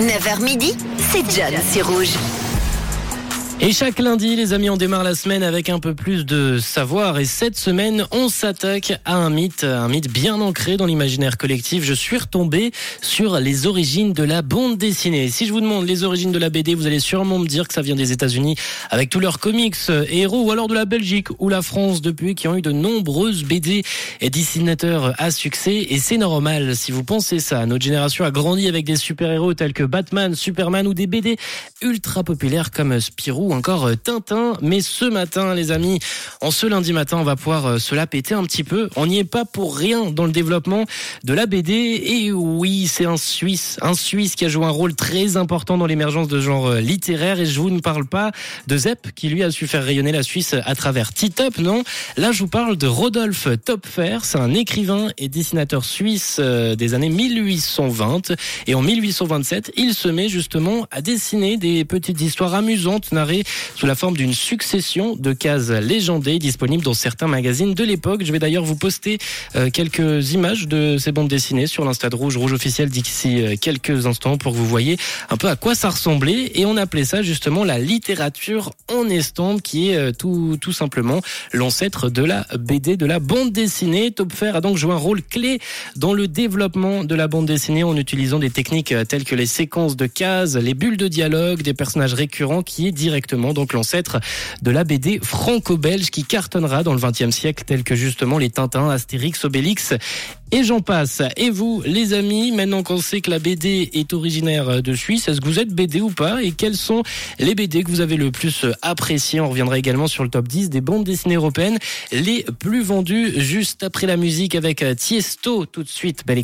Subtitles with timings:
[0.00, 2.14] 9h midi, c'est John, c'est rouge.
[3.64, 7.20] Et chaque lundi, les amis, on démarre la semaine avec un peu plus de savoir.
[7.20, 11.84] Et cette semaine, on s'attaque à un mythe, un mythe bien ancré dans l'imaginaire collectif.
[11.84, 12.72] Je suis retombé
[13.02, 15.28] sur les origines de la bande dessinée.
[15.28, 17.74] Si je vous demande les origines de la BD, vous allez sûrement me dire que
[17.74, 18.56] ça vient des États-Unis
[18.90, 19.76] avec tous leurs comics
[20.08, 22.72] et héros, ou alors de la Belgique ou la France depuis, qui ont eu de
[22.72, 23.84] nombreuses BD
[24.20, 25.86] et dessinateurs à succès.
[25.88, 27.64] Et c'est normal si vous pensez ça.
[27.66, 31.36] Notre génération a grandi avec des super-héros tels que Batman, Superman ou des BD
[31.80, 34.54] ultra populaires comme Spirou encore euh, Tintin.
[34.62, 36.00] Mais ce matin, les amis,
[36.40, 38.88] en ce lundi matin, on va pouvoir euh, se la péter un petit peu.
[38.96, 40.84] On n'y est pas pour rien dans le développement
[41.24, 41.72] de la BD.
[41.72, 45.86] Et oui, c'est un Suisse, un Suisse qui a joué un rôle très important dans
[45.86, 47.40] l'émergence de genre euh, littéraire.
[47.40, 48.32] Et je vous ne parle pas
[48.66, 51.84] de Zepp, qui lui a su faire rayonner la Suisse à travers Titop, non?
[52.16, 54.18] Là, je vous parle de Rodolphe Topfer.
[54.22, 58.32] C'est un écrivain et dessinateur suisse des années 1820.
[58.66, 63.31] Et en 1827, il se met justement à dessiner des petites histoires amusantes narrées
[63.74, 68.22] sous la forme d'une succession de cases légendées disponibles dans certains magazines de l'époque.
[68.24, 69.18] Je vais d'ailleurs vous poster
[69.56, 73.54] euh, quelques images de ces bandes dessinées sur l'Insta de Rouge, Rouge officiel d'ici euh,
[73.60, 74.96] quelques instants pour que vous voyez
[75.30, 76.52] un peu à quoi ça ressemblait.
[76.54, 81.20] Et on appelait ça justement la littérature en estampe qui est euh, tout, tout simplement
[81.52, 84.10] l'ancêtre de la BD, de la bande dessinée.
[84.10, 85.58] Topfer a donc joué un rôle clé
[85.96, 89.96] dans le développement de la bande dessinée en utilisant des techniques telles que les séquences
[89.96, 92.92] de cases, les bulles de dialogue, des personnages récurrents qui est
[93.54, 94.20] donc l'ancêtre
[94.62, 98.88] de la BD franco-belge qui cartonnera dans le XXe siècle, tel que justement les Tintins,
[98.90, 99.94] Astérix, Obélix
[100.52, 101.22] et j'en passe.
[101.36, 105.40] Et vous, les amis, maintenant qu'on sait que la BD est originaire de Suisse, est-ce
[105.40, 106.42] que vous êtes BD ou pas?
[106.42, 107.02] Et quels sont
[107.38, 110.68] les BD que vous avez le plus appréciés On reviendra également sur le top 10
[110.68, 111.78] des bandes dessinées européennes
[112.12, 116.24] les plus vendues juste après la musique avec Tiesto tout de suite.
[116.26, 116.40] Belle écoute.